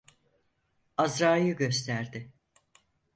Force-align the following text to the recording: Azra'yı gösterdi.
Azra'yı 0.97 1.55
gösterdi. 1.57 2.31